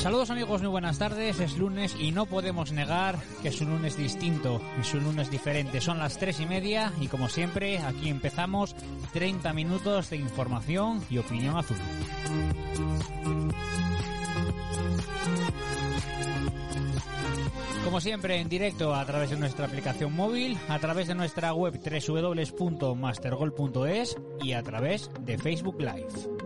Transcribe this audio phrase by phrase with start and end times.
[0.00, 1.38] Saludos amigos, muy buenas tardes.
[1.40, 5.82] Es lunes y no podemos negar que es un lunes distinto, es un lunes diferente.
[5.82, 8.74] Son las tres y media y como siempre aquí empezamos
[9.12, 11.76] 30 minutos de información y opinión azul.
[17.84, 21.78] Como siempre, en directo a través de nuestra aplicación móvil, a través de nuestra web
[21.78, 26.39] www.mastergol.es y a través de Facebook Live.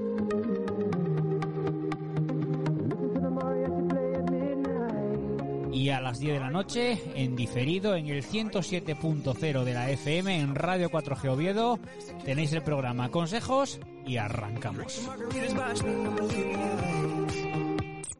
[5.74, 10.40] Y a las 10 de la noche en diferido en el 107.0 de la FM
[10.40, 11.80] en Radio 4G Oviedo
[12.24, 15.00] tenéis el programa Consejos y arrancamos.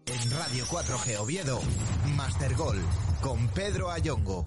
[0.07, 1.61] En Radio 4G Oviedo,
[2.17, 2.83] Master Gol
[3.21, 4.47] con Pedro Ayongo.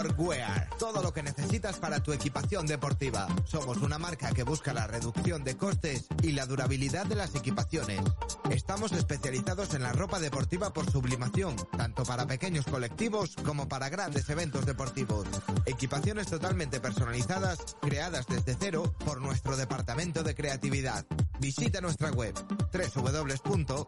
[0.00, 0.70] Sportwear.
[0.78, 3.28] Todo lo que necesitas para tu equipación deportiva.
[3.44, 8.00] Somos una marca que busca la reducción de costes y la durabilidad de las equipaciones.
[8.50, 14.30] Estamos especializados en la ropa deportiva por sublimación, tanto para pequeños colectivos como para grandes
[14.30, 15.26] eventos deportivos.
[15.66, 21.04] Equipaciones totalmente personalizadas, creadas desde cero por nuestro departamento de creatividad.
[21.40, 22.34] Visita nuestra web
[22.72, 23.80] www.corcel.es.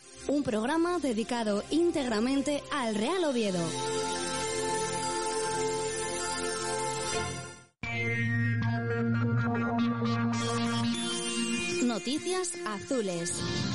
[0.27, 3.59] un programa dedicado íntegramente al Real Oviedo.
[11.83, 13.70] Noticias azules.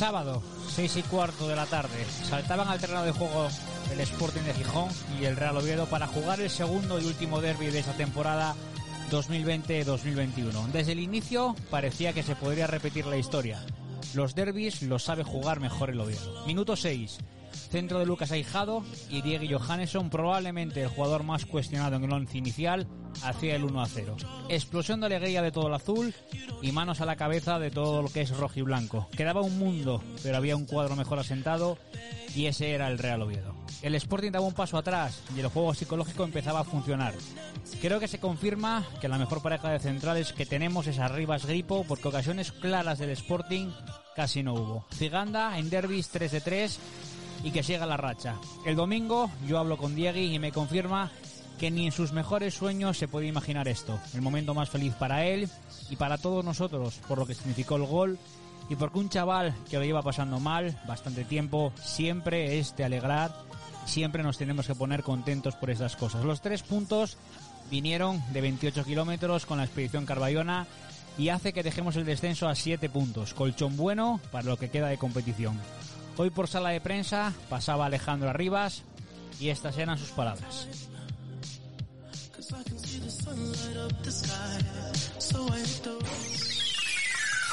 [0.00, 0.42] Sábado,
[0.76, 3.48] 6 y cuarto de la tarde, saltaban al terreno de juego
[3.92, 4.88] el Sporting de Gijón
[5.20, 8.54] y el Real Oviedo para jugar el segundo y último derby de esta temporada
[9.10, 10.68] 2020-2021.
[10.72, 13.62] Desde el inicio parecía que se podría repetir la historia.
[14.14, 16.46] Los derbis los sabe jugar mejor el Oviedo.
[16.46, 17.18] Minuto 6.
[17.52, 22.38] Centro de Lucas Aijado y Diego Johannesson, probablemente el jugador más cuestionado en el once
[22.38, 22.86] inicial,
[23.22, 24.16] hacia el 1 a 0.
[24.48, 26.14] Explosión de alegría de todo el azul
[26.62, 29.08] y manos a la cabeza de todo lo que es rojo y blanco.
[29.16, 31.78] Quedaba un mundo, pero había un cuadro mejor asentado
[32.34, 33.54] y ese era el Real Oviedo.
[33.82, 37.14] El Sporting daba un paso atrás y el juego psicológico empezaba a funcionar.
[37.80, 41.84] Creo que se confirma que la mejor pareja de centrales que tenemos es Arribas Gripo
[41.88, 43.68] porque ocasiones claras del Sporting
[44.14, 44.84] casi no hubo.
[44.92, 46.78] Ciganda en derbis 3 de 3
[47.42, 48.36] y que siga la racha.
[48.64, 51.10] El domingo yo hablo con Diego y me confirma
[51.58, 54.00] que ni en sus mejores sueños se puede imaginar esto.
[54.14, 55.48] El momento más feliz para él
[55.90, 58.18] y para todos nosotros por lo que significó el gol
[58.70, 63.34] y porque un chaval que lo lleva pasando mal bastante tiempo siempre es de alegrar,
[63.84, 66.24] siempre nos tenemos que poner contentos por esas cosas.
[66.24, 67.18] Los tres puntos
[67.70, 70.66] vinieron de 28 kilómetros con la expedición Carballona
[71.18, 74.88] y hace que dejemos el descenso a 7 puntos, colchón bueno para lo que queda
[74.88, 75.58] de competición.
[76.20, 78.82] Hoy por sala de prensa pasaba Alejandro Arribas
[79.40, 80.68] y estas eran sus palabras.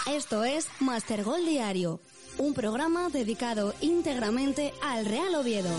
[0.10, 2.02] Esto es Master Gol Diario,
[2.40, 5.72] un programa dedicado íntegramente al Real Oviedo.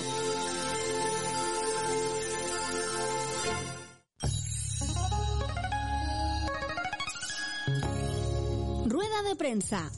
[8.87, 9.91] Rueda de prensa.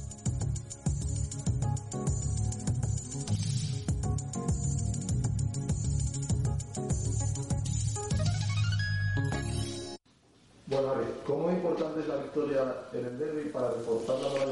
[12.92, 14.48] En el derby para reforzar la moral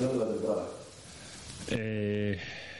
[0.00, 0.66] de la temporada?
[1.70, 2.38] Eh,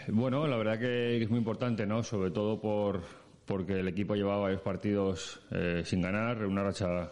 [0.08, 2.02] bueno, la verdad que es muy importante, ¿no?
[2.02, 3.02] Sobre todo por
[3.44, 7.10] porque el equipo llevaba varios partidos eh, sin ganar, una racha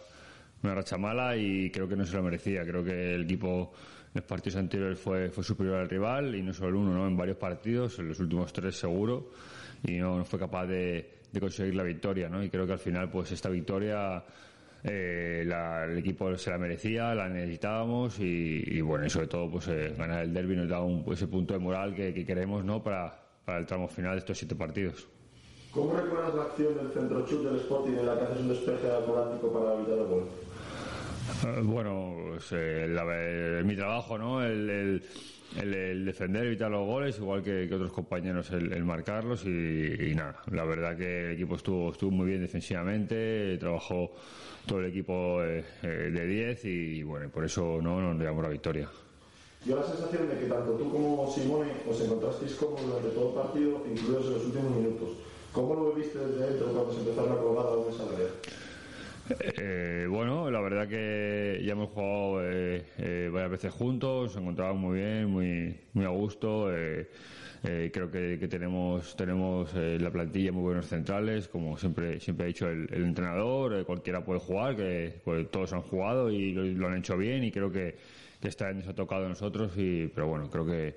[0.63, 2.63] una racha mala y creo que no se lo merecía.
[2.63, 3.73] Creo que el equipo
[4.07, 7.07] en los partidos anteriores fue, superior al rival y no solo uno, ¿no?
[7.07, 9.31] En varios partidos, en los últimos tres seguro,
[9.83, 12.43] y no, no fue capaz de, de conseguir la victoria, ¿no?
[12.43, 14.23] Y creo que al final, pues esta victoria
[14.89, 19.49] eh, la- el equipo se la merecía, la necesitábamos y, y, bueno, y sobre todo
[19.51, 22.63] pues eh, ganar el derby nos da un, ese punto de moral que, que queremos
[22.65, 22.81] ¿no?
[22.83, 25.07] para, para el tramo final de estos siete partidos.
[25.71, 28.87] ¿Cómo recuerdas la acción del centro chut del Sporting en la que haces un despeje
[28.89, 30.23] atlántico para evitar el gol?
[31.45, 34.43] Eh, Bueno, pues, eh, la- eh, mi trabajo, ¿no?
[34.43, 35.03] El, el-
[35.55, 40.41] el- defender, evitar los goles, igual que, otros compañeros, el, marcarlos y, nada.
[40.51, 44.11] La verdad que el equipo estuvo, estuvo muy bien defensivamente, trabajó
[44.65, 48.49] todo el equipo eh, eh, de 10 y bueno, por eso no nos llevamos la
[48.49, 48.89] victoria.
[49.65, 53.35] Dio la sensación de que tanto tú como Simone os encontrasteis cómodos durante todo el
[53.35, 55.09] partido, incluidos en los últimos minutos.
[55.51, 58.29] ¿Cómo lo viviste desde dentro cuando se empezaron a colgar a de salarial?
[59.29, 64.81] Eh, bueno, la verdad que ya hemos jugado eh, eh, varias veces juntos, nos encontrábamos
[64.81, 66.73] muy bien, muy, muy a gusto.
[66.75, 67.09] eh,
[67.63, 72.47] eh, creo que, tenemos tenemos en la plantilla muy buenos centrales, como siempre siempre ha
[72.47, 77.17] dicho el, entrenador, cualquiera puede jugar, que pues, todos han jugado y lo, han hecho
[77.17, 77.95] bien y creo que,
[78.39, 80.95] que esta nos ha tocado a nosotros, y, pero bueno, creo que,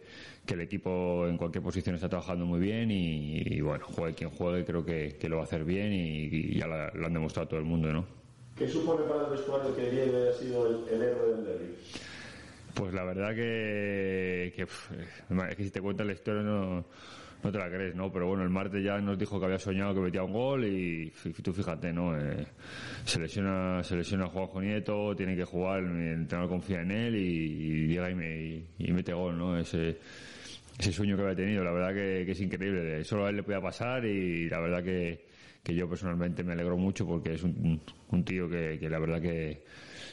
[0.48, 4.84] el equipo en cualquier posición está trabajando muy bien y, bueno, juegue quien juegue, creo
[4.84, 7.92] que, lo va a hacer bien y, y ya lo han demostrado todo el mundo,
[7.92, 8.19] ¿no?
[8.56, 11.75] ¿Qué supone para el vestuario que Diego haya sido el, héroe del derby?
[12.75, 16.85] Pues la verdad que, es que si te cuentas la historia no,
[17.43, 18.12] no te la crees, ¿no?
[18.12, 21.11] Pero bueno, el martes ya nos dijo que había soñado que metía un gol y
[21.43, 22.17] tú fíjate, ¿no?
[22.19, 22.47] Eh,
[23.05, 27.19] se lesiona, se lesiona Juanjo Nieto, tiene que jugar, el entrenador confía en él y,
[27.19, 29.58] y llega y, me, y, y mete gol, ¿no?
[29.58, 29.99] Ese,
[30.79, 33.05] sueño que había tenido, la verdad que, que es increíble.
[33.05, 35.29] Solo a él le podía pasar y la verdad que,
[35.62, 37.80] que yo personalmente me alegro mucho porque es un,
[38.10, 39.62] un tío que, la verdad que,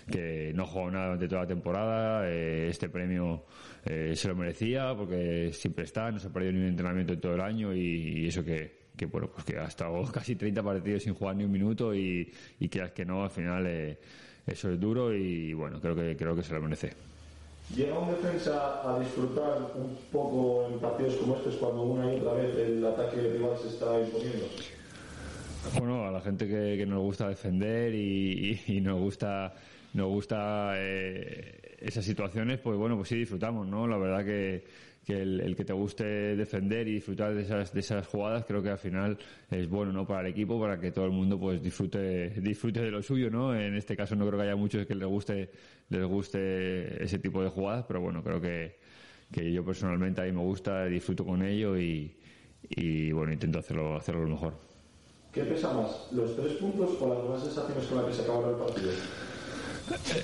[0.09, 2.29] que no jugado nada durante toda la temporada.
[2.29, 3.45] eh, este premio
[3.85, 7.21] eh, se lo merecía porque siempre está, no se ha perdido ni un entrenamiento en
[7.21, 11.13] todo el año y, eso que, bueno, pues que ha estado casi 30 partidos sin
[11.13, 13.97] jugar ni un minuto y, y que no, al final eh,
[14.45, 16.93] eso es duro y bueno, creo que, creo que se lo merece.
[17.75, 22.33] ¿Llega un defensa a disfrutar un poco en partidos como estos cuando una y otra
[22.33, 24.45] vez el ataque rival se está imponiendo?
[25.73, 29.53] Bueno, a la gente que, que nos gusta defender y, nos gusta
[29.93, 33.87] nos gusta eh, esas situaciones, pues bueno, pues sí disfrutamos, ¿no?
[33.87, 34.63] La verdad que,
[35.05, 38.61] que el, el que te guste defender y disfrutar de esas de esas jugadas, creo
[38.61, 39.17] que al final
[39.49, 40.05] es bueno, ¿no?
[40.05, 43.55] Para el equipo, para que todo el mundo pues disfrute disfrute de lo suyo, ¿no?
[43.55, 45.49] En este caso no creo que haya muchos que les guste
[45.89, 48.77] les guste ese tipo de jugadas, pero bueno, creo que
[49.31, 52.15] que yo personalmente a mí me gusta, disfruto con ello y,
[52.69, 54.66] y bueno, intento hacerlo hacerlo lo mejor.
[55.37, 58.49] ¿Qué pesa más, los tres puntos o las buenas sensaciones con las que se acabaron
[58.49, 58.91] el partido?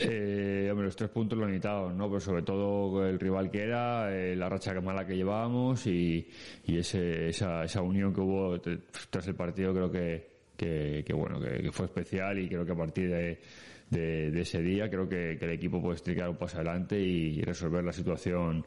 [0.02, 2.08] Eh, hombre, los tres puntos lo necesitábamos, ¿no?
[2.08, 6.28] Pero sobre todo el rival que era, eh, la racha mala que llevábamos y,
[6.66, 10.28] ese, esa, esa unión que hubo tras el partido creo que,
[10.58, 15.08] que, que, bueno, que, fue especial y creo que a partir de, ese día creo
[15.08, 18.66] que, el equipo puede dar un paso adelante y, resolver la situación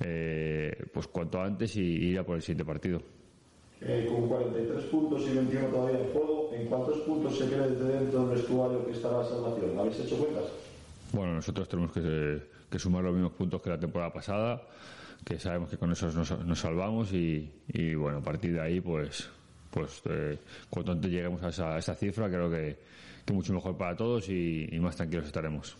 [0.00, 3.21] eh, pues cuanto antes y ir a por el siguiente partido.
[3.84, 7.98] Eh, con 43 puntos y 21 todavía en juego, ¿en cuántos puntos se cree desde
[7.98, 9.76] dentro del vestuario que está la salvación?
[9.76, 10.44] ¿Habéis hecho cuentas?
[11.12, 14.62] Bueno, nosotros tenemos que, sumar los mismos puntos que la temporada pasada,
[15.24, 17.50] que sabemos que con eso nos, salvamos y,
[17.96, 19.28] bueno, a partir de ahí, pues,
[19.70, 20.38] pues eh,
[20.70, 22.78] cuanto antes lleguemos a esa, esa cifra, creo que,
[23.24, 25.76] que mucho mejor para todos y, más tranquilos estaremos.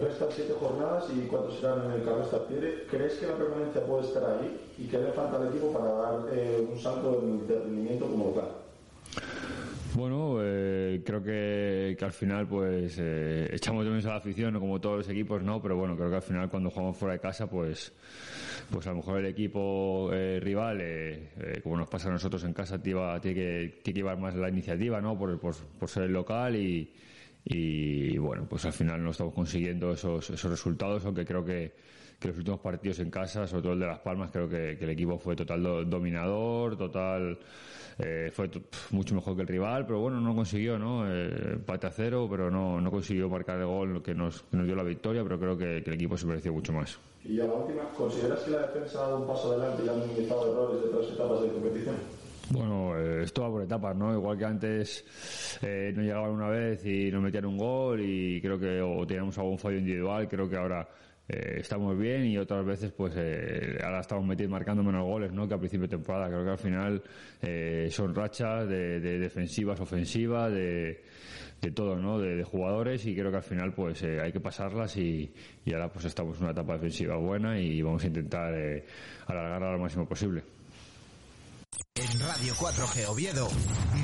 [0.00, 2.84] Restan siete jornadas y cuatro serán en el Carlos Tartiere.
[2.90, 6.20] ¿Crees que la permanencia puede estar ahí y qué le falta al equipo para dar
[6.32, 8.48] eh, un salto el rendimiento como local?
[9.94, 14.58] Bueno, eh, creo que, que, al final pues eh, echamos de menos a la afición,
[14.58, 15.60] como todos los equipos, ¿no?
[15.60, 17.92] Pero bueno, creo que al final cuando jugamos fuera de casa, pues
[18.70, 22.52] pues a lo mejor el equipo eh, rival, eh, como nos pasa a nosotros en
[22.52, 25.18] casa, tiene, que, tiene que llevar más la iniciativa, ¿no?
[25.18, 26.90] Por, por, por ser el local y,
[27.44, 31.72] y bueno, pues al final no estamos consiguiendo esos, esos resultados, aunque creo que,
[32.20, 34.90] que los últimos partidos en casa, sobre todo el de Las Palmas, creo que, el
[34.90, 37.38] equipo fue total dominador, total
[37.98, 38.50] eh, fue
[38.90, 41.04] mucho mejor que el rival, pero bueno, no consiguió, ¿no?
[41.10, 44.66] Eh, pate a cero, pero no, no consiguió marcar el gol que nos, que nos
[44.66, 46.98] dio la victoria, pero creo que, el equipo se mereció mucho más.
[47.24, 49.92] Y a la última, ¿consideras que la defensa ha dado un paso adelante y ha
[49.94, 51.96] minimizado errores de tres etapas de competición?
[52.52, 54.12] Bueno, eh, esto va por etapas, ¿no?
[54.12, 58.58] Igual que antes eh, no llegaban una vez y nos metían un gol y creo
[58.58, 60.88] que o teníamos algún fallo individual, creo que ahora
[61.32, 65.46] eh, estamos bien y otras veces pues eh, ahora estamos metiendo, marcando menos goles ¿no?
[65.46, 66.26] que a principio de temporada.
[66.26, 67.02] Creo que al final
[67.40, 71.04] eh, son rachas de, defensivas, ofensivas, de,
[71.60, 72.18] de todo, ¿no?
[72.18, 75.32] De, jugadores y creo que al final pues hay que pasarlas y,
[75.72, 78.52] ahora pues estamos en una etapa defensiva buena y vamos a intentar
[79.28, 80.59] alargarla lo máximo posible.
[81.96, 83.48] En Radio 4G Oviedo,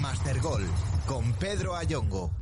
[0.00, 0.66] Master Gol
[1.06, 2.32] con Pedro Ayongo.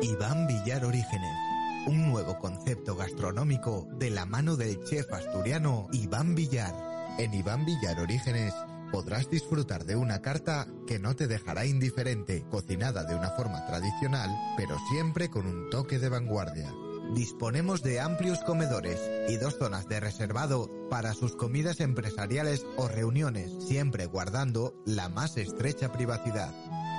[0.00, 1.36] Iván Villar Orígenes.
[1.88, 6.72] Un nuevo concepto gastronómico de la mano del chef asturiano Iván Villar.
[7.18, 8.54] En Iván Villar Orígenes
[8.92, 14.30] podrás disfrutar de una carta que no te dejará indiferente, cocinada de una forma tradicional,
[14.56, 16.72] pero siempre con un toque de vanguardia.
[17.14, 18.98] Disponemos de amplios comedores
[19.28, 25.36] y dos zonas de reservado para sus comidas empresariales o reuniones, siempre guardando la más
[25.36, 26.52] estrecha privacidad.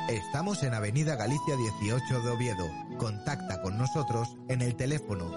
[0.09, 2.71] Estamos en Avenida Galicia 18 de Oviedo.
[2.97, 5.29] Contacta con nosotros en el teléfono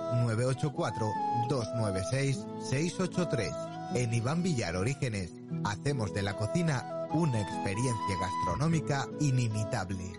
[1.48, 3.96] 984-296-683.
[3.96, 5.32] En Iván Villar Orígenes,
[5.64, 10.12] hacemos de la cocina una experiencia gastronómica inimitable.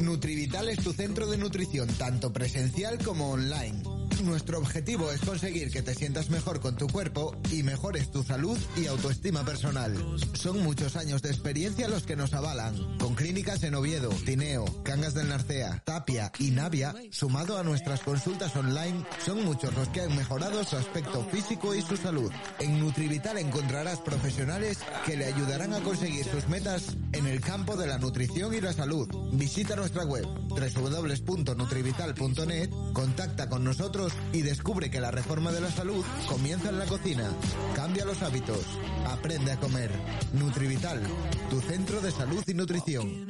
[0.00, 5.82] Nutrivital es tu centro de nutrición, tanto presencial como online nuestro objetivo es conseguir que
[5.82, 9.94] te sientas mejor con tu cuerpo y mejores tu salud y autoestima personal.
[10.34, 15.14] Son muchos años de experiencia los que nos avalan, con clínicas en Oviedo, Tineo, Cangas
[15.14, 20.16] del Narcea, Tapia y Navia, sumado a nuestras consultas online, son muchos los que han
[20.16, 22.30] mejorado su aspecto físico y su salud.
[22.58, 27.86] En Nutrivital encontrarás profesionales que le ayudarán a conseguir sus metas en el campo de
[27.86, 29.08] la nutrición y la salud.
[29.32, 36.04] Visita nuestra web www.nutrivital.net, contacta con nosotros y descubre que la reforma de la salud
[36.28, 37.30] comienza en la cocina.
[37.74, 38.64] Cambia los hábitos.
[39.06, 39.90] Aprende a comer.
[40.32, 41.02] Nutrivital,
[41.48, 43.26] tu centro de salud y nutrición.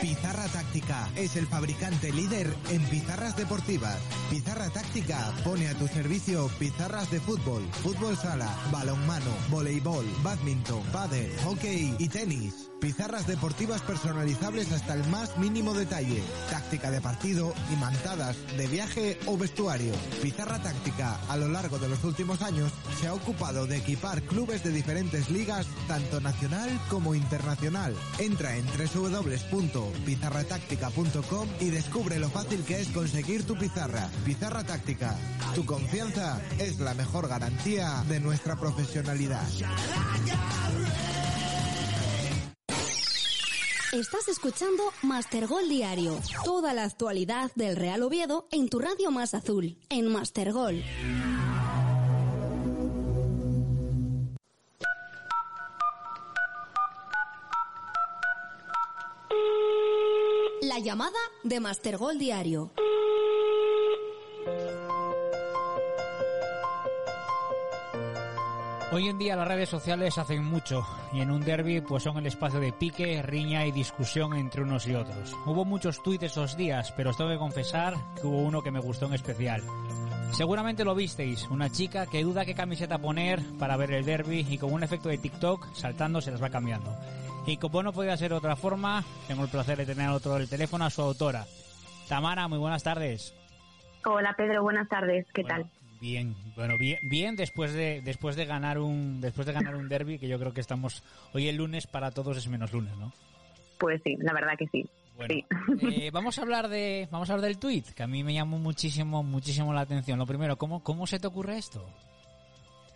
[0.00, 3.98] Pizarra Táctica es el fabricante líder en pizarras deportivas.
[4.30, 11.30] Pizarra Táctica pone a tu servicio pizarras de fútbol, fútbol sala, balonmano, voleibol, badminton, pádel,
[11.44, 12.70] hockey y tenis.
[12.80, 16.22] Pizarras deportivas personalizables hasta el más mínimo detalle.
[16.48, 19.92] Táctica de partido, imantadas, de viaje o vestuario.
[20.22, 24.62] Pizarra Táctica, a lo largo de los últimos años, se ha ocupado de equipar clubes
[24.62, 27.96] de diferentes ligas, tanto nacional como internacional.
[28.20, 34.08] Entra en www.pizarratáctica.com y descubre lo fácil que es conseguir tu pizarra.
[34.24, 35.14] Pizarra Táctica.
[35.54, 39.46] Tu confianza es la mejor garantía de nuestra profesionalidad.
[43.92, 46.18] Estás escuchando Master Gol Diario.
[46.44, 50.84] Toda la actualidad del Real Oviedo en tu radio más azul, en Master Gol.
[60.78, 62.70] La llamada de Master Gol Diario.
[68.92, 72.28] Hoy en día las redes sociales hacen mucho y en un derby pues son el
[72.28, 75.34] espacio de pique, riña y discusión entre unos y otros.
[75.46, 78.78] Hubo muchos tuits esos días, pero os tengo que confesar que hubo uno que me
[78.78, 79.64] gustó en especial.
[80.30, 84.58] Seguramente lo visteis, una chica que duda qué camiseta poner para ver el derby y
[84.58, 86.94] con un efecto de TikTok saltando se las va cambiando.
[87.48, 90.48] Y como no podía ser de otra forma, tengo el placer de tener otro del
[90.48, 91.46] teléfono a su autora.
[92.06, 93.34] Tamara, muy buenas tardes.
[94.04, 95.70] Hola Pedro, buenas tardes, ¿qué tal?
[96.00, 100.18] Bien, bueno, bien, bien después de después de ganar un después de ganar un derby
[100.18, 101.02] que yo creo que estamos
[101.32, 103.12] hoy el lunes para todos es menos lunes, ¿no?
[103.78, 104.86] Pues sí, la verdad que sí.
[105.16, 105.44] Bueno, Sí.
[105.90, 108.58] eh, vamos a hablar de vamos a hablar del tweet que a mí me llamó
[108.58, 110.18] muchísimo muchísimo la atención.
[110.18, 111.84] Lo primero, ¿cómo cómo se te ocurre esto?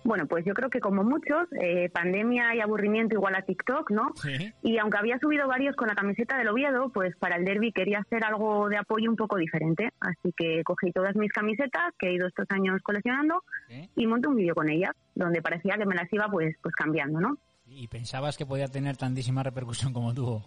[0.05, 4.13] Bueno, pues yo creo que como muchos, eh, pandemia y aburrimiento igual a TikTok, ¿no?
[4.17, 4.53] Sí.
[4.63, 8.01] Y aunque había subido varios con la camiseta del Oviedo, pues para el derby quería
[8.01, 9.91] hacer algo de apoyo un poco diferente.
[10.01, 13.89] Así que cogí todas mis camisetas que he ido estos años coleccionando Sí.
[13.97, 17.21] y monté un vídeo con ellas, donde parecía que me las iba pues, pues cambiando,
[17.21, 17.39] ¿no?
[17.67, 20.45] Y pensabas que podía tener tantísima repercusión como tuvo.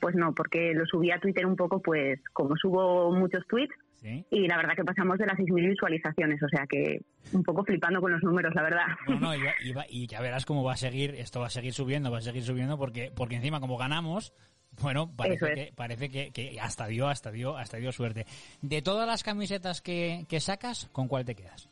[0.00, 4.24] Pues no, porque lo subí a Twitter un poco, pues como subo muchos tweets, Sí.
[4.30, 7.02] y la verdad que pasamos de las 6.000 visualizaciones, o sea que
[7.34, 8.86] un poco flipando con los números, la verdad.
[9.06, 11.46] No, no, y, va- y va- y ya verás cómo va a seguir, esto va
[11.48, 14.32] a seguir subiendo, va a seguir subiendo, porque, porque encima como ganamos,
[14.80, 15.54] bueno, parece es.
[15.54, 18.24] que, parece que, que hasta dio, hasta dio, hasta dio suerte.
[18.62, 21.68] De todas las camisetas que, que sacas, ¿con cuál te quedas?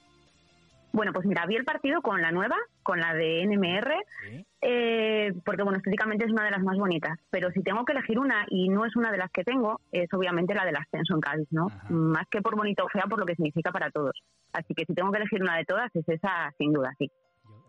[0.93, 3.93] Bueno, pues mira, vi el partido con la nueva, con la de NMR,
[4.27, 4.47] Sí.
[4.63, 8.19] eh, porque bueno, estéticamente es una de las más bonitas, pero si tengo que elegir
[8.19, 11.21] una y no es una de las que tengo, es obviamente la del ascenso en
[11.21, 11.67] Cádiz, ¿no?
[11.67, 11.87] Ajá.
[11.91, 14.15] Más que por bonita o fea, por lo que significa para todos.
[14.53, 17.11] Así que si tengo que elegir una de todas, es esa, sin duda, sí.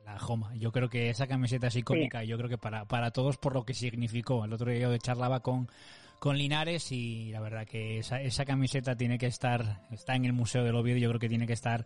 [0.05, 0.55] La Joma.
[0.55, 2.23] Yo creo que esa camiseta es icónica.
[2.23, 4.43] Yo creo que para, para todos por lo que significó.
[4.45, 5.67] El otro día yo charlaba con,
[6.19, 9.61] con Linares y la verdad que esa, esa camiseta tiene que estar,
[9.91, 10.97] está en el Museo del Oviedo.
[10.97, 11.85] Yo creo que tiene que estar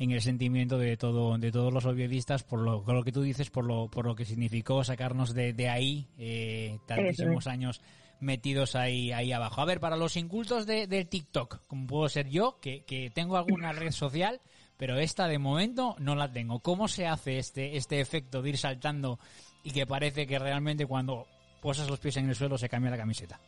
[0.00, 3.20] en el sentimiento de todo, de todos los oviedistas por lo, por lo que tú
[3.20, 7.82] dices, por lo, por lo que significó sacarnos de, de ahí, eh, tantísimos años
[8.18, 9.60] metidos ahí, ahí abajo.
[9.60, 13.36] A ver, para los incultos de, de TikTok, como puedo ser yo, que, que tengo
[13.36, 14.40] alguna red social,
[14.78, 16.60] pero esta de momento no la tengo.
[16.60, 19.18] ¿Cómo se hace este, este efecto de ir saltando
[19.62, 21.26] y que parece que realmente cuando
[21.60, 23.38] posas los pies en el suelo se cambia la camiseta?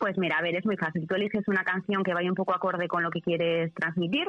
[0.00, 1.06] Pues mira, a ver, es muy fácil.
[1.06, 4.26] Tú eliges una canción que vaya un poco acorde con lo que quieres transmitir,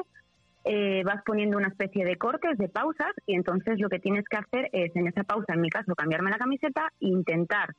[0.64, 4.36] eh, vas poniendo una especie de cortes, de pausas, y entonces lo que tienes que
[4.36, 7.74] hacer es, en esa pausa, en mi caso, cambiarme la camiseta e intentar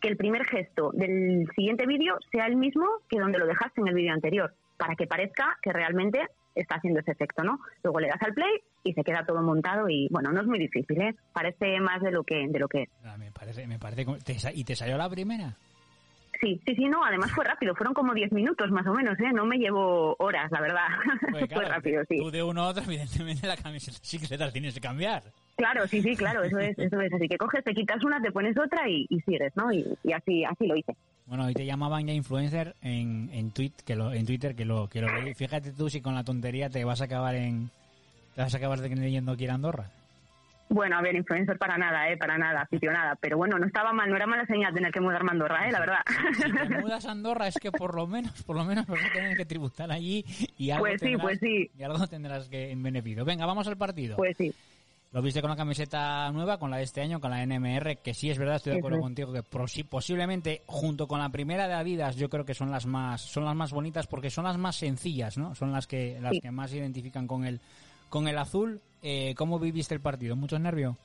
[0.00, 3.88] que el primer gesto del siguiente vídeo sea el mismo que donde lo dejaste en
[3.88, 6.20] el vídeo anterior, para que parezca que realmente
[6.54, 7.58] está haciendo ese efecto, ¿no?
[7.82, 10.58] Luego le das al play y se queda todo montado y, bueno, no es muy
[10.58, 11.14] difícil, ¿eh?
[11.32, 12.88] Parece más de lo que, de lo que es.
[13.04, 14.04] Ah, me parece, me parece.
[14.04, 15.56] como- ¿te sa- ¿Y te salió la primera?
[16.40, 19.32] Sí, sí, sí, no, además fue rápido, fueron como 10 minutos más o menos, ¿eh?
[19.32, 20.86] No me llevó horas, la verdad.
[21.30, 22.18] Pues fue claro, rápido, sí.
[22.18, 23.98] Tú de uno a otro, evidentemente la camiseta
[24.52, 25.22] tienes que cambiar.
[25.56, 27.12] Claro, sí, sí, claro, eso es, eso es.
[27.12, 29.72] Así que coges, te quitas una, te pones otra y, y sigues, ¿no?
[29.72, 30.94] Y, y así, así lo hice.
[31.26, 34.88] Bueno, hoy te llamaban ya influencer en, en, tweet, que lo, en Twitter, que lo,
[34.88, 35.08] que lo.
[35.34, 37.70] Fíjate tú si con la tontería te vas a acabar en...
[38.34, 39.90] Te vas a acabar de leyendo aquí en Andorra.
[40.68, 42.16] Bueno, a ver, influencer para nada, ¿eh?
[42.16, 43.14] Para nada, aficionada.
[43.20, 45.72] Pero bueno, no estaba mal, no era mala señal tener que mudarme a Andorra, ¿eh?
[45.72, 45.98] La verdad.
[46.34, 49.12] Si te mudas a Andorra es que por lo menos, por lo menos vas a
[49.12, 50.24] tener que tributar allí
[50.58, 51.70] y algo, Pues sí, tendrás, pues sí.
[51.78, 53.24] y algo tendrás que en beneficio.
[53.24, 54.16] Venga, vamos al partido.
[54.16, 54.52] Pues sí.
[55.12, 58.12] Lo viste con la camiseta nueva, con la de este año, con la NMR, que
[58.12, 61.74] sí es verdad, estoy de acuerdo contigo, que posi- posiblemente junto con la primera de
[61.74, 64.76] Adidas yo creo que son las más son las más bonitas porque son las más
[64.76, 65.54] sencillas, ¿no?
[65.54, 66.40] Son las que las Sí.
[66.40, 67.60] que más se identifican con el
[68.08, 68.80] con el azul.
[69.02, 70.36] Eh, ¿Cómo viviste el partido?
[70.36, 70.96] ¿Mucho nervio?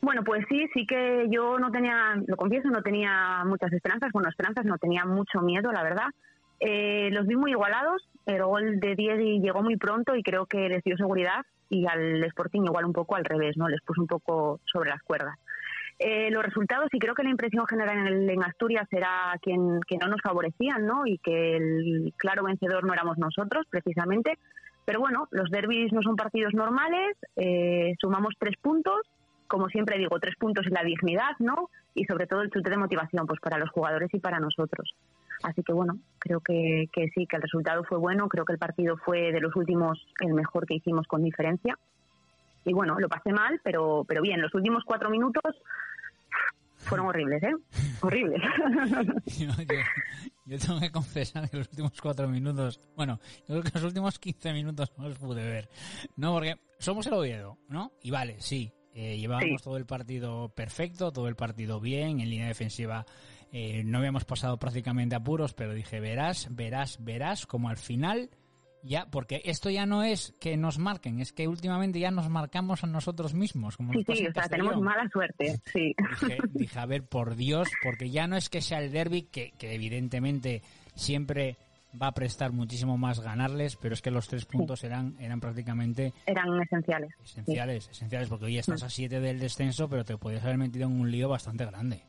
[0.00, 4.10] Bueno, pues sí, sí que yo no tenía, lo confieso, no tenía muchas esperanzas.
[4.12, 6.06] Bueno, esperanzas no tenía mucho miedo, la verdad.
[6.58, 8.08] Eh, los vi muy igualados.
[8.26, 11.42] El gol de Diego llegó muy pronto y creo que les dio seguridad.
[11.68, 13.68] Y al Sporting igual un poco al revés, ¿no?
[13.68, 15.36] Les puso un poco sobre las cuerdas.
[15.98, 19.78] Eh, los resultados, y creo que la impresión general en, el- en Asturias era quien,
[19.86, 21.06] que no nos favorecían, ¿no?
[21.06, 24.38] Y que el claro vencedor no éramos nosotros, precisamente.
[24.84, 29.00] Pero bueno, los derbis no son partidos normales, eh, sumamos tres puntos,
[29.46, 31.68] como siempre digo, tres puntos en la dignidad, ¿no?
[31.94, 34.94] Y sobre todo el chute de motivación, pues para los jugadores y para nosotros.
[35.44, 38.58] Así que bueno, creo que, que sí, que el resultado fue bueno, creo que el
[38.58, 41.78] partido fue de los últimos el mejor que hicimos con diferencia.
[42.64, 45.42] Y bueno, lo pasé mal, pero, pero bien, los últimos cuatro minutos
[46.78, 47.54] fueron horribles, ¿eh?
[48.02, 48.40] Horribles.
[49.38, 49.64] yo, yo-
[50.52, 54.18] yo tengo que confesar que los últimos cuatro minutos, bueno, yo creo que los últimos
[54.18, 55.68] 15 minutos no los pude ver.
[56.16, 57.92] No, porque somos el Oviedo, ¿no?
[58.02, 59.64] Y vale, sí, eh, llevábamos Sí.
[59.64, 63.06] todo el partido perfecto, todo el partido bien, en línea defensiva
[63.54, 68.30] eh, no habíamos pasado prácticamente apuros, pero dije, verás, verás, verás, como al final
[68.82, 72.82] ya, porque esto ya no es que nos marquen, es que últimamente ya nos marcamos
[72.84, 73.76] a nosotros mismos.
[73.76, 75.94] Como Sí, sí, o sea, tenemos mala suerte, sí.
[76.20, 79.52] dije, dije, a ver, por Dios, porque ya no es que sea el derby, que,
[79.58, 80.62] que evidentemente
[80.94, 81.56] siempre
[82.00, 86.14] va a prestar muchísimo más ganarles, pero es que los tres puntos eran, eran prácticamente
[86.24, 87.10] Eran esenciales.
[87.22, 88.86] esenciales, esenciales, porque hoy estás Mm.
[88.86, 92.02] a siete del descenso, pero te podías haber metido en un lío bastante grande.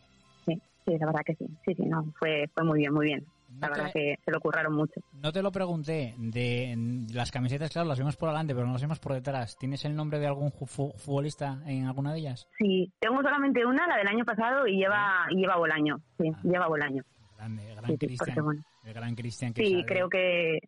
[0.45, 0.53] Sí,
[0.85, 1.45] sí, la verdad que sí.
[1.65, 3.25] Sí, sí, no, fue, fue muy bien, muy bien.
[3.59, 5.01] La verdad que se lo curraron mucho.
[5.13, 6.75] No te lo pregunté, de
[7.13, 9.57] las camisetas, claro, las vemos por delante, pero no las vemos por detrás.
[9.57, 12.47] ¿Tienes el nombre de algún futbolista en alguna de ellas?
[12.57, 16.39] Sí, tengo solamente una, la del año pasado, y lleva, y lleva Bolaño, sí, ah.
[16.43, 17.03] lleva Bolaño.
[17.37, 18.63] Grande, gran Cristian.
[18.85, 20.59] El gran Cristian Sí, creo que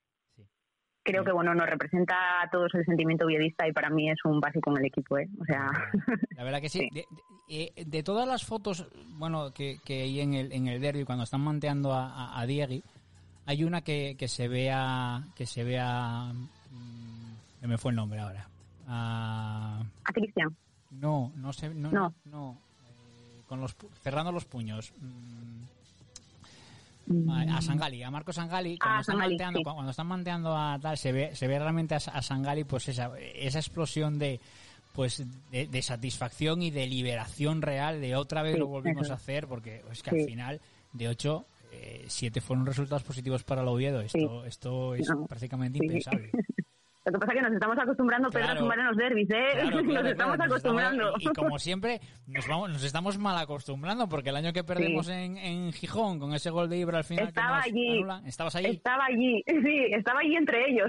[1.06, 4.42] creo que bueno nos representa a todos el sentimiento viedista y para mí es un
[4.42, 5.30] básico en el equipo ¿eh?
[5.40, 5.72] o sea
[6.32, 6.90] la verdad que sí,
[7.48, 8.88] De, de, todas las fotos
[9.20, 12.84] bueno que, que hay en el en el derby cuando están manteando a, a, Diegui
[13.46, 16.34] hay una que, que se vea que se vea
[16.72, 18.48] mm, me fue el nombre ahora.
[18.88, 20.56] A, a Cristian
[20.90, 24.92] no no sé no no, eh, con los cerrando los puños.
[25.00, 25.85] Mm,
[27.30, 31.36] a Sangali, a Marco Sangali, cuando, están, manteando, cuando están manteando a tal, se ve,
[31.36, 34.40] se ve realmente a, Sangali pues esa, esa explosión de
[34.94, 39.84] pues de, satisfacción y de liberación real de otra vez lo volvimos a hacer porque
[39.92, 40.62] es que al final
[40.94, 46.32] de ocho eh, siete fueron resultados positivos para el Oviedo esto esto es prácticamente impensable
[47.06, 49.64] Lo que pasa es que nos estamos acostumbrando, Pedro, a sumar en los derbis, ¿eh?
[49.86, 51.14] nos estamos acostumbrando.
[51.20, 55.38] y, como siempre, nos, vamos, nos estamos mal acostumbrando, porque el año que perdemos en,
[55.38, 57.28] en, Gijón, con ese gol de Ibra al final...
[57.28, 58.04] Estaba allí.
[58.26, 58.68] ¿Estabas allí?
[58.68, 60.88] Estaba allí, sí, estaba allí entre ellos.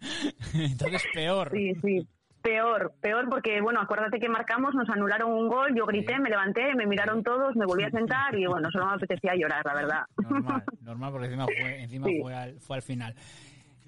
[0.54, 1.50] Entonces, peor.
[1.52, 2.08] Sí, sí.
[2.40, 6.72] Peor, peor porque, bueno, acuérdate que marcamos, nos anularon un gol, yo grité, me levanté,
[6.76, 10.02] me miraron todos, me volví a sentar y, bueno, solo me apetecía llorar, la verdad.
[10.16, 13.14] Normal, normal porque encima fue, encima fue, al, fue al final.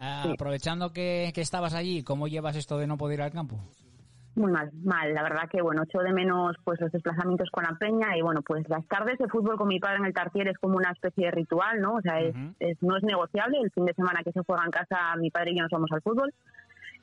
[0.00, 3.60] Aprovechando que, estabas allí, ¿cómo llevas esto de no poder ir al campo?
[4.34, 5.12] Muy mal, mal.
[5.12, 8.40] La verdad que, bueno, echo de menos pues los desplazamientos con la peña y, bueno,
[8.42, 11.26] pues las tardes de fútbol con mi padre en el Tartier es como una especie
[11.26, 11.96] de ritual, ¿no?
[11.96, 13.58] O sea, es, no es negociable.
[13.62, 15.90] El fin de semana que se juega en casa, mi padre y yo nos vamos
[15.92, 16.32] al fútbol.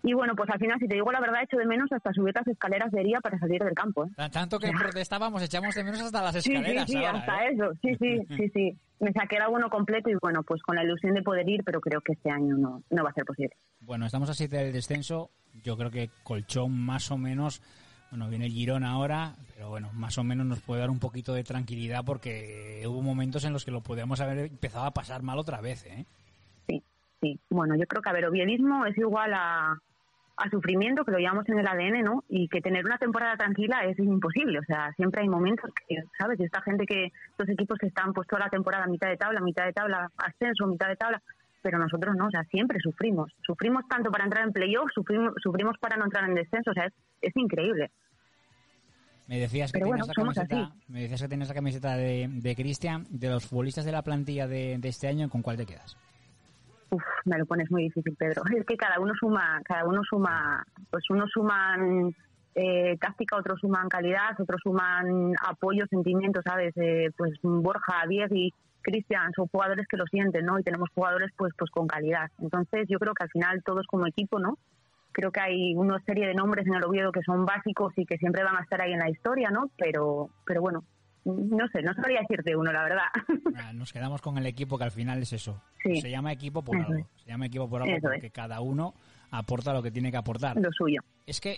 [0.04, 2.34] Y bueno, pues al final, si te digo la verdad, echo de menos hasta subir
[2.36, 4.06] las escaleras de día para salir del campo.
[4.06, 4.30] ¿eh?
[4.32, 6.86] Tanto que protestábamos, echamos de menos hasta las escaleras.
[6.86, 7.54] Sí, sí, hasta ¿eh?
[7.54, 7.74] eso.
[7.82, 8.78] Sí, sí, sí, sí.
[9.00, 11.82] Me saqué el abono completo y bueno, pues con la ilusión de poder ir, pero
[11.82, 13.56] creo que este año no, no va a ser posible.
[13.82, 15.30] Bueno, estamos a siete del descenso.
[15.64, 17.62] Yo creo que colchón más o menos.
[18.10, 21.34] Bueno, viene el Girón ahora, pero bueno, más o menos nos puede dar un poquito
[21.34, 25.38] de tranquilidad porque hubo momentos en los que lo podíamos haber empezado a pasar mal
[25.38, 26.06] otra vez, ¿eh?
[26.68, 26.82] Sí,
[27.20, 27.40] sí.
[27.50, 29.78] Bueno, yo creo que, a ver, Oviedismo es igual a,
[30.38, 32.24] a sufrimiento, que lo llevamos en el ADN, ¿no?
[32.30, 34.60] Y que tener una temporada tranquila es imposible.
[34.60, 36.40] O sea, siempre hay momentos que, ¿sabes?
[36.40, 39.42] Esta gente que, estos equipos que están pues toda la temporada a mitad de tabla,
[39.42, 41.22] mitad de tabla, ascenso, mitad de tabla,
[41.64, 43.32] pero nosotros no, o sea, siempre sufrimos.
[43.46, 46.88] Sufrimos tanto para entrar en playoff, sufrimos, sufrimos para no entrar en descenso, o sea,
[47.22, 47.90] es, increíble.
[49.28, 53.30] Me decías que la camiseta, me decías que tienes la camiseta de, de Cristian, de
[53.30, 55.98] los futbolistas de la plantilla de, de este año, ¿con cuál te quedas?
[56.90, 58.44] Uf, me lo pones muy difícil, Pedro.
[58.56, 62.16] Es que cada uno suma, cada uno suma, pues unos suman
[62.56, 66.74] eh, táctica, otros suman calidad, otros suman apoyo, sentimientos, ¿sabes?
[66.78, 70.58] Eh, pues Borja, Diez y Cristian son jugadores que lo sienten, ¿no?
[70.58, 72.32] Y tenemos jugadores pues pues con calidad.
[72.40, 74.58] Entonces yo creo que al final todos como equipo, ¿no?
[75.12, 78.18] Creo que hay una serie de nombres en el Oviedo que son básicos y que
[78.18, 79.70] siempre van a estar ahí en la historia, ¿no?
[79.78, 80.84] Pero, pero bueno,
[81.34, 83.06] no sé, no sabría decirte uno, la verdad.
[83.74, 85.62] Nos quedamos con el equipo que al final es eso.
[85.84, 87.08] Se llama equipo por algo.
[87.18, 88.94] Se llama equipo por algo porque cada uno
[89.32, 90.58] aporta lo que tiene que aportar.
[90.58, 91.02] Lo suyo.
[91.26, 91.58] Es que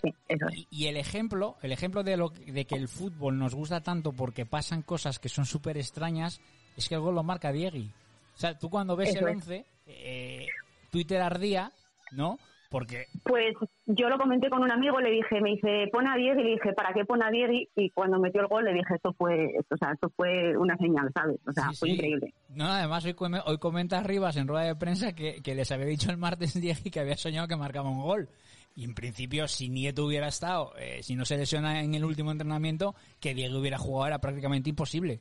[0.70, 4.46] y, el ejemplo, el ejemplo de lo de que el fútbol nos gusta tanto porque
[4.46, 6.40] pasan cosas que son súper extrañas,
[6.76, 7.92] es que el gol lo marca Diegui.
[8.34, 10.46] O sea, tú cuando ves el 11, eh,
[10.90, 11.72] Twitter ardía,
[12.12, 12.38] ¿no?
[12.70, 13.06] Porque...
[13.24, 13.56] Pues
[13.86, 16.50] yo lo comenté con un amigo, le dije, me dice, pon a Diego, y le
[16.50, 17.52] dije, ¿para qué pon a Diego?
[17.74, 21.10] Y cuando metió el gol le dije, esto fue, o sea, esto fue una señal,
[21.12, 21.36] ¿sabes?
[21.46, 22.32] O sea, fue increíble.
[22.54, 26.16] No, además hoy, hoy comenta Rivas en rueda de prensa que, les había dicho el
[26.16, 28.28] martes Diego que había soñado que marcaba un gol.
[28.76, 32.30] Y en principio, si Nieto hubiera estado, eh, si no se lesiona en el último
[32.30, 35.18] entrenamiento, que Diego hubiera jugado era prácticamente imposible.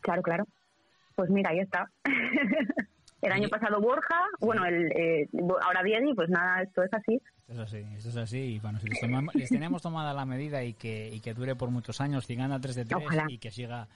[0.00, 0.44] Claro, claro.
[1.14, 1.90] Pues mira, ahí está.
[3.22, 5.28] El año pasado Borja, bueno, el, eh,
[5.64, 7.22] ahora Diego, pues nada, esto es así.
[7.48, 8.38] Esto es así, esto es así.
[8.38, 12.00] Y bueno, si les, tenemos tomada la medida y que, y que dure por muchos
[12.00, 13.86] años, si gana 3 de 3 y que siga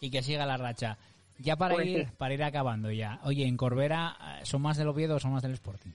[0.00, 0.98] y que siga la racha.
[1.38, 3.20] Ya para pues ir para ir acabando ya.
[3.24, 5.90] Oye, en Corbera, ¿son más del Oviedo o son más del Sporting?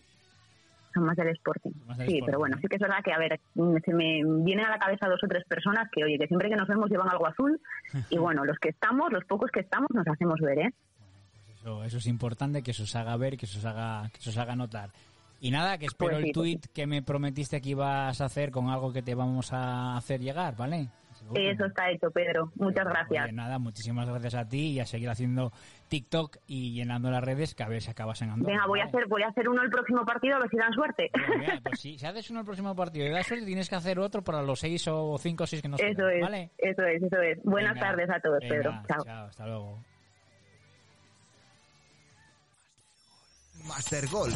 [0.93, 1.71] Son más del Sporting.
[2.07, 3.39] sí, pero bueno, sí que es verdad que, a ver,
[3.85, 6.55] se me vienen a la cabeza dos o tres personas que, oye, que siempre que
[6.55, 7.61] nos vemos llevan algo azul.
[8.09, 10.73] y bueno, los que estamos, los pocos que estamos, nos hacemos ver, ¿eh?
[11.61, 14.37] Eso, es importante, que se os haga ver, que se os haga, que se os
[14.37, 14.91] haga notar.
[15.41, 18.51] Y nada, que espero pues el pues tweet que me prometiste que ibas a hacer
[18.51, 20.89] con algo que te vamos a hacer llegar, ¿vale?
[21.35, 22.51] Eso está hecho, Pedro.
[22.55, 23.33] Muchas gracias.
[23.33, 25.51] nada, muchísimas gracias a ti y a seguir haciendo
[25.87, 29.05] TikTok y llenando las redes que a ver si acabas en Venga, voy a hacer
[29.07, 31.11] voy a hacer uno el próximo partido a ver si dan suerte.
[31.63, 34.41] pues si haces uno el próximo partido y das suerte, tienes que hacer otro para
[34.41, 36.51] los seis o cinco o seis que nos Eso es, ¿vale?
[36.57, 37.43] Eso es, eso es.
[37.43, 38.71] Buenas tardes a todos, Pedro.
[38.87, 39.03] Chao.
[39.03, 39.83] Chao, hasta luego.
[43.65, 44.35] Master Golf.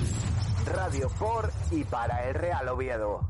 [0.65, 3.29] Radio por y para el Real Oviedo.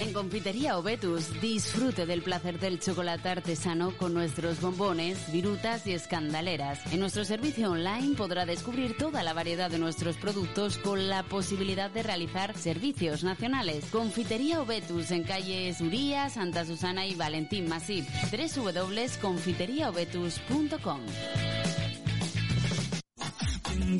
[0.00, 6.92] En Confitería Obetus, disfrute del placer del chocolate artesano con nuestros bombones, virutas y escandaleras.
[6.92, 11.90] En nuestro servicio online podrá descubrir toda la variedad de nuestros productos con la posibilidad
[11.90, 13.86] de realizar servicios nacionales.
[13.86, 18.04] Confitería Obetus en calles Uría, Santa Susana y Valentín Masip.
[18.30, 21.00] www.confiteriaobetus.com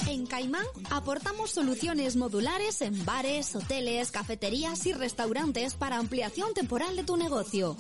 [0.09, 7.05] En Caimán aportamos soluciones modulares en bares, hoteles, cafeterías y restaurantes para ampliación temporal de
[7.05, 7.77] tu negocio.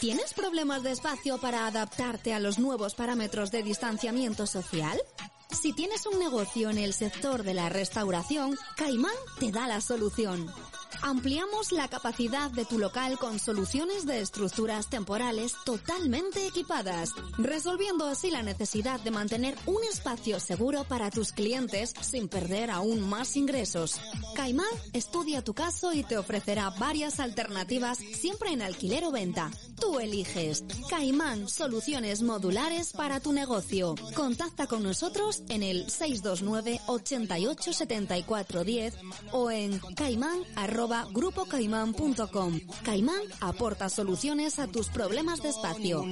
[0.00, 4.98] ¿Tienes problemas de espacio para adaptarte a los nuevos parámetros de distanciamiento social?
[5.50, 10.50] Si tienes un negocio en el sector de la restauración, Caimán te da la solución.
[11.02, 18.30] Ampliamos la capacidad de tu local con soluciones de estructuras temporales totalmente equipadas, resolviendo así
[18.30, 24.00] la necesidad de mantener un espacio seguro para tus clientes sin perder aún más ingresos.
[24.34, 29.50] Caimán estudia tu caso y te ofrecerá varias alternativas siempre en alquiler o venta.
[29.80, 30.64] Tú eliges.
[30.88, 33.94] Caimán, soluciones modulares para tu negocio.
[34.14, 38.94] Contacta con nosotros en el 629 88 74 10
[39.32, 40.38] o en caimán
[40.76, 42.60] arroba grupocaimán.com.
[42.84, 46.04] Caimán aporta soluciones a tus problemas de espacio.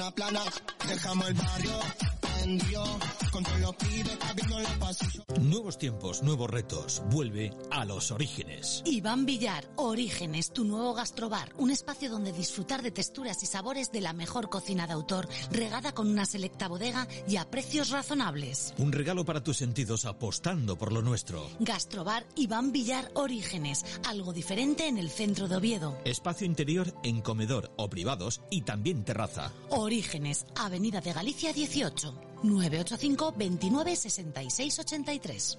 [5.41, 7.03] Nuevos tiempos, nuevos retos.
[7.11, 8.83] Vuelve a los orígenes.
[8.87, 11.53] Iván Villar, Orígenes, tu nuevo gastrobar.
[11.59, 15.93] Un espacio donde disfrutar de texturas y sabores de la mejor cocina de autor, regada
[15.93, 18.73] con una selecta bodega y a precios razonables.
[18.79, 21.51] Un regalo para tus sentidos apostando por lo nuestro.
[21.59, 23.85] Gastrobar Iván Villar Orígenes.
[24.07, 25.99] Algo diferente en el centro de Oviedo.
[26.05, 29.51] Espacio interior en comedor o privados y también terraza.
[29.71, 32.15] Orígenes, Avenida de Galicia 18.
[32.45, 35.59] 985 29 66 83.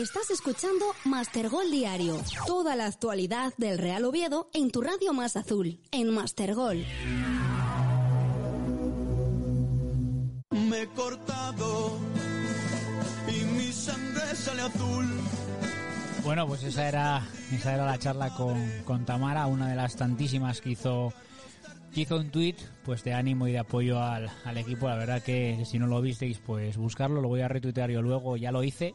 [0.00, 2.16] Estás escuchando Master Gol Diario.
[2.46, 6.86] Toda la actualidad del Real Oviedo en tu radio más azul, en Master Gol.
[10.52, 11.98] Me he cortado
[13.28, 15.06] y mi sangre sale azul.
[16.24, 20.62] Bueno, pues esa era, esa era la charla con, con Tamara, una de las tantísimas
[20.62, 21.12] que hizo,
[21.92, 24.88] que hizo un tuit pues de ánimo y de apoyo al, al equipo.
[24.88, 28.38] La verdad que si no lo visteis, pues buscarlo, lo voy a retuitear yo luego,
[28.38, 28.94] ya lo hice.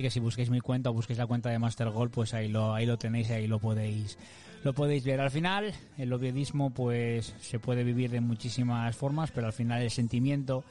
[0.00, 2.48] Así que si busquéis mi cuenta o busquéis la cuenta de Master Goal, pues ahí
[2.48, 4.16] lo, ahí lo tenéis ahí lo podéis,
[4.64, 5.20] lo podéis ver.
[5.20, 9.90] Al final, el oviedismo pues se puede vivir de muchísimas formas, pero al final el
[9.90, 10.64] sentimiento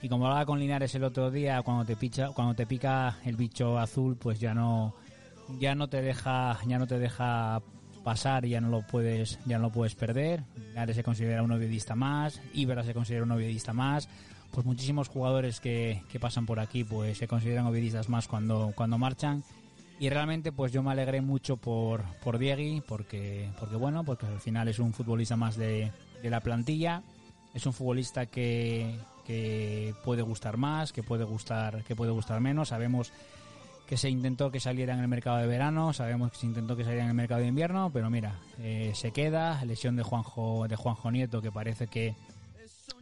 [0.00, 3.34] y como hablaba con Linares el otro día, cuando te picha, cuando te pica el
[3.34, 4.94] bicho azul, pues ya no,
[5.58, 7.60] ya no te deja, ya no te deja
[8.04, 10.44] pasar, ya no lo puedes, ya no lo puedes perder.
[10.56, 14.08] Linares se considera un oviedista más, Ibera se considera un oviedista más.
[14.52, 18.98] Pues muchísimos jugadores que, que pasan por aquí, pues se consideran oviedistas más cuando, cuando
[18.98, 19.44] marchan.
[20.00, 24.40] Y realmente, pues yo me alegré mucho por, por Diegui, porque, porque bueno, porque al
[24.40, 27.02] final es un futbolista más de, de la plantilla.
[27.52, 32.68] Es un futbolista que, que puede gustar más, que puede gustar, que puede gustar menos.
[32.68, 33.12] Sabemos
[33.88, 36.84] que se intentó que saliera en el mercado de verano, sabemos que se intentó que
[36.84, 40.76] saliera en el mercado de invierno, pero mira, eh, se queda, lesión de Juanjo, de
[40.76, 42.14] Juanjo Nieto que parece que,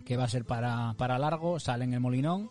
[0.06, 2.48] que va a ser para, para largo, sale en el Molinón,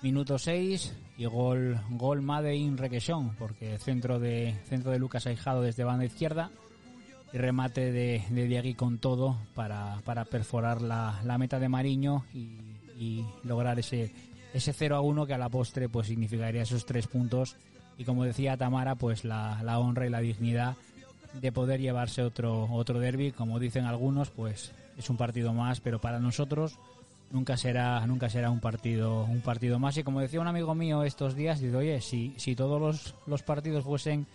[0.00, 5.60] minuto 6 y gol, gol Made in Requesón, porque centro de, centro de Lucas Aijado
[5.60, 6.50] desde banda izquierda
[7.32, 12.24] y remate de, de Diegui con todo para, para perforar la, la meta de Mariño
[12.32, 12.58] y,
[12.96, 14.12] y lograr ese,
[14.52, 17.56] ese 0 a 1 que a la postre pues significaría esos tres puntos.
[17.98, 20.76] Y como decía Tamara pues la, la honra y la dignidad
[21.40, 23.32] de poder llevarse otro otro derby.
[23.32, 26.78] Como dicen algunos pues es un partido más pero para nosotros
[27.30, 31.02] nunca será nunca será un partido un partido más y como decía un amigo mío
[31.02, 34.26] estos días dice oye si si todos los, los partidos fuesen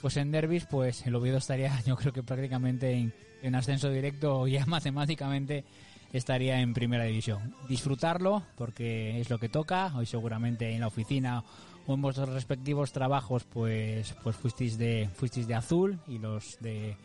[0.00, 4.66] fuesen derbis pues el Oviedo estaría yo creo que prácticamente en, en ascenso directo ya
[4.66, 5.64] matemáticamente
[6.12, 7.54] estaría en primera división.
[7.68, 9.92] Disfrutarlo porque es lo que toca.
[9.96, 11.44] Hoy seguramente en la oficina
[11.86, 16.96] o en vuestros respectivos trabajos pues pues fuisteis de fuisteis de azul y los de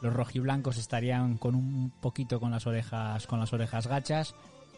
[0.00, 4.34] los rojiblancos estarían con un poquito con las orejas con las orejas gachas.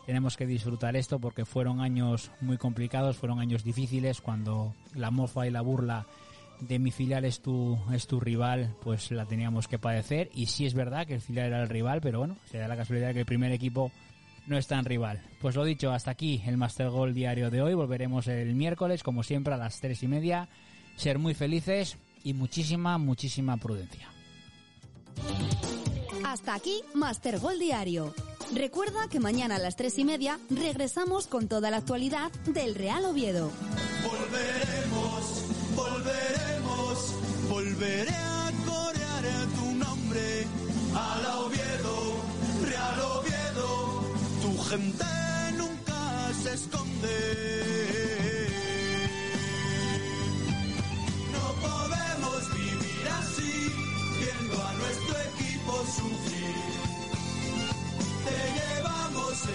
[0.06, 5.46] Tenemos que disfrutar esto porque fueron años muy complicados, fueron años difíciles cuando la mofa
[5.46, 6.06] y la burla
[6.60, 10.30] de mi filial es tu, es tu rival, pues la teníamos que padecer.
[10.34, 12.76] Y sí es verdad que el filial era el rival, pero bueno, se da la
[12.76, 13.92] casualidad que el primer equipo
[14.46, 15.20] no es tan rival.
[15.40, 17.74] Pues lo dicho, hasta aquí el Master Goal diario de hoy.
[17.74, 20.48] Volveremos el miércoles, como siempre, a las tres y media.
[20.96, 24.08] Ser muy felices y muchísima, muchísima prudencia.
[26.24, 28.14] Hasta aquí Master Goal Diario.
[28.54, 33.04] Recuerda que mañana a las tres y media regresamos con toda la actualidad del Real
[33.04, 33.50] Oviedo.
[34.02, 35.44] Volveremos,
[35.76, 37.14] volveremos,
[37.48, 40.46] volveré a corear a tu nombre.
[40.94, 42.14] Al Oviedo,
[42.64, 44.02] Real Oviedo,
[44.42, 45.04] tu gente
[45.56, 47.77] nunca se esconde.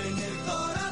[0.01, 0.82] en el corazón.